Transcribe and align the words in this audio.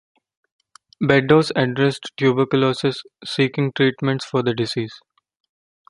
Beddoes 0.99 1.51
addressed 1.55 2.11
tuberculosis, 2.17 3.03
seeking 3.23 3.71
treatments 3.71 4.25
for 4.25 4.41
the 4.41 4.51
disease. 4.51 4.99